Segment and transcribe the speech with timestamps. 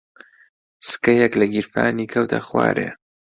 [0.89, 2.89] سکەیەک لە گیرفانی کەوتە خوارێ.